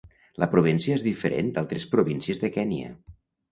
La 0.43 0.45
província 0.53 0.95
és 0.99 1.05
diferent 1.09 1.53
d'altres 1.59 1.87
províncies 1.93 2.43
de 2.47 2.53
Kenya. 2.59 2.93